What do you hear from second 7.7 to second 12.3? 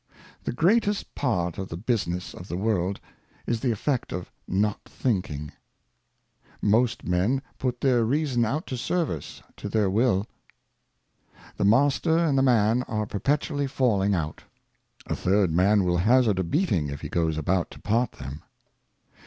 their Reason out to Service to their Will. sio7i. '^^^ Master